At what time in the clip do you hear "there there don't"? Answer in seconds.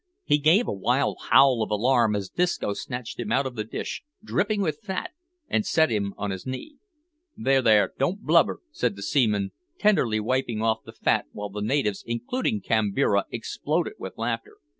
7.37-8.23